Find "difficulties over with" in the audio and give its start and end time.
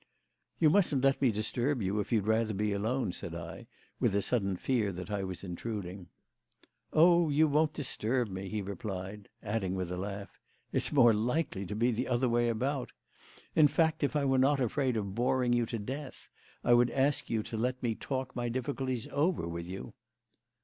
18.49-19.67